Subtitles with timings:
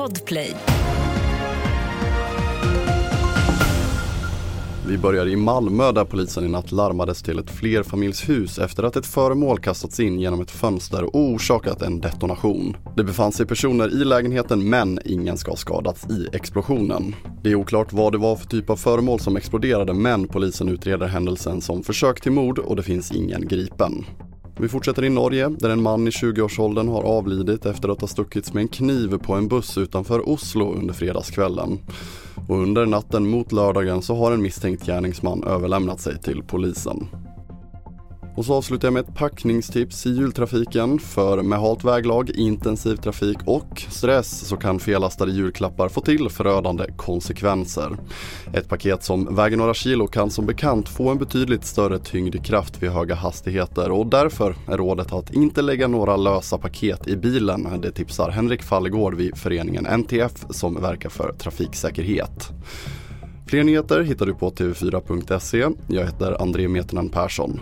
[0.00, 0.54] Podplay.
[4.86, 9.06] Vi börjar i Malmö där polisen i natt larmades till ett flerfamiljshus efter att ett
[9.06, 12.76] föremål kastats in genom ett fönster och orsakat en detonation.
[12.96, 17.14] Det befann sig personer i lägenheten men ingen ska ha skadats i explosionen.
[17.42, 21.06] Det är oklart vad det var för typ av föremål som exploderade men polisen utreder
[21.06, 24.04] händelsen som försök till mord och det finns ingen gripen.
[24.60, 28.52] Vi fortsätter i Norge där en man i 20-årsåldern har avlidit efter att ha stuckits
[28.52, 31.78] med en kniv på en buss utanför Oslo under fredagskvällen.
[32.48, 37.06] Och under natten mot lördagen så har en misstänkt gärningsman överlämnat sig till polisen.
[38.34, 40.98] Och så avslutar jag med ett packningstips i jultrafiken.
[40.98, 46.84] För med halt väglag, intensiv trafik och stress så kan fellastade julklappar få till förödande
[46.96, 47.96] konsekvenser.
[48.52, 52.90] Ett paket som väger några kilo kan som bekant få en betydligt större tyngdkraft vid
[52.90, 57.80] höga hastigheter och därför är rådet att inte lägga några lösa paket i bilen.
[57.82, 62.52] Det tipsar Henrik Fallegård vid föreningen NTF som verkar för trafiksäkerhet.
[63.50, 65.68] Fler nyheter hittar du på tv4.se.
[65.86, 67.60] Jag heter André Metenen Persson.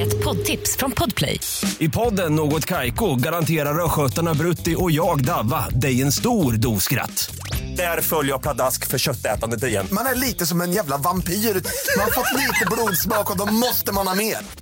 [0.00, 1.40] Ett poddtips från Podplay.
[1.78, 7.34] I podden Något Kaiko garanterar östgötarna Brutti och jag, Davva, dig en stor dos skratt.
[7.76, 9.86] Där följer jag pladask för köttätandet igen.
[9.92, 11.32] Man är lite som en jävla vampyr.
[11.32, 14.61] Man har fått lite blodsmak och då måste man ha mer.